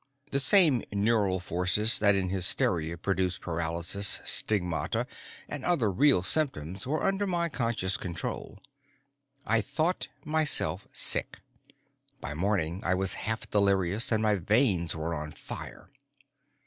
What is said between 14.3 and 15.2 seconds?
veins were